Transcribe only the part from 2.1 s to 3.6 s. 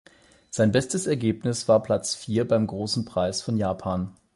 vier beim Großen Preis von